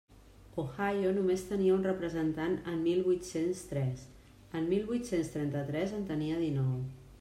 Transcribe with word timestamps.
Ohio 0.61 1.11
només 1.17 1.43
tenia 1.49 1.75
un 1.75 1.85
representant 1.89 2.57
en 2.73 2.81
mil 2.87 3.05
vuit-cents 3.09 3.63
tres; 3.75 4.09
en 4.61 4.69
mil 4.75 4.87
vuit-cents 4.93 5.35
trenta-tres 5.37 5.99
en 6.01 6.09
tenia 6.15 6.47
dinou. 6.47 6.79